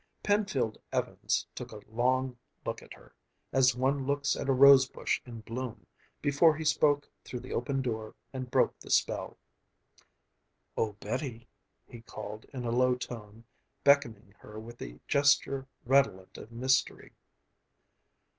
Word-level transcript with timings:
Penfield 0.23 0.79
Evans 0.91 1.45
took 1.53 1.71
a 1.71 1.81
long 1.87 2.35
look 2.65 2.81
at 2.81 2.95
her, 2.95 3.13
as 3.53 3.75
one 3.75 4.07
looks 4.07 4.35
at 4.35 4.49
a 4.49 4.51
rose 4.51 4.89
bush 4.89 5.21
in 5.27 5.41
bloom, 5.41 5.85
before 6.23 6.55
he 6.57 6.63
spoke 6.65 7.07
through 7.23 7.41
the 7.41 7.53
open 7.53 7.83
door 7.83 8.15
and 8.33 8.49
broke 8.49 8.79
the 8.79 8.89
spell. 8.89 9.37
"Oh, 10.75 10.93
Betty," 10.93 11.47
he 11.85 12.01
called 12.01 12.47
in 12.51 12.65
a 12.65 12.71
low 12.71 12.95
tone, 12.95 13.43
beckoning 13.83 14.33
her 14.39 14.59
with 14.59 14.81
a 14.81 14.99
gesture 15.07 15.67
redolent 15.85 16.35
of 16.35 16.51
mystery. 16.51 17.13